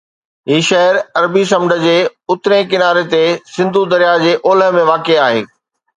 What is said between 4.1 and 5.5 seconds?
جي اولهه ۾ واقع آهي